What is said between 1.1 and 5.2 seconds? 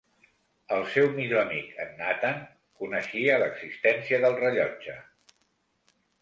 millor amic, en Nathan, coneixia l'existència del rellotge.